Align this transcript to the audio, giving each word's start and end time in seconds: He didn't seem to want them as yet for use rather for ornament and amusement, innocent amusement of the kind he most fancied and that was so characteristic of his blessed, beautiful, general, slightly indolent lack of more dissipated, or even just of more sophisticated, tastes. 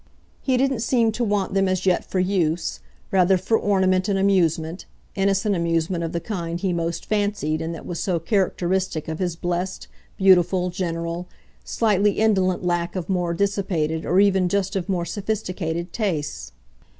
He 0.41 0.57
didn't 0.57 0.79
seem 0.79 1.11
to 1.11 1.23
want 1.23 1.53
them 1.53 1.67
as 1.67 1.85
yet 1.85 2.03
for 2.03 2.19
use 2.19 2.79
rather 3.11 3.37
for 3.37 3.55
ornament 3.55 4.09
and 4.09 4.17
amusement, 4.17 4.85
innocent 5.13 5.53
amusement 5.55 6.03
of 6.03 6.11
the 6.11 6.19
kind 6.19 6.59
he 6.59 6.73
most 6.73 7.05
fancied 7.05 7.61
and 7.61 7.75
that 7.75 7.85
was 7.85 7.99
so 7.99 8.17
characteristic 8.17 9.07
of 9.07 9.19
his 9.19 9.35
blessed, 9.35 9.87
beautiful, 10.17 10.71
general, 10.71 11.27
slightly 11.63 12.13
indolent 12.13 12.65
lack 12.65 12.95
of 12.95 13.09
more 13.09 13.35
dissipated, 13.35 14.03
or 14.03 14.19
even 14.19 14.49
just 14.49 14.75
of 14.75 14.89
more 14.89 15.05
sophisticated, 15.05 15.93
tastes. 15.93 16.51